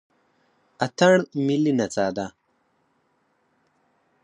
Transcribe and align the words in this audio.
اتن 0.85 1.13
ملي 1.45 1.73
نڅا 1.79 2.07
ده 2.15 2.25